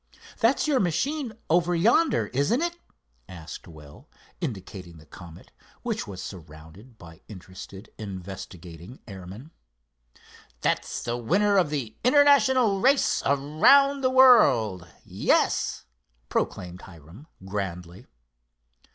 [0.39, 2.75] That's your machine over yonder; isn't it?"
[3.29, 5.51] asked Will, indicating the Comet,
[5.83, 9.51] which was surrounded by interested investigating airmen.
[10.61, 15.85] "That's the winner of the international race around the world, yes,"
[16.29, 18.07] proclaimed Hiram grandly.